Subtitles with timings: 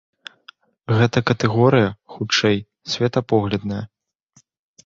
[0.99, 2.57] Гэта катэгорыя, хутчэй,
[2.95, 3.83] светапоглядная.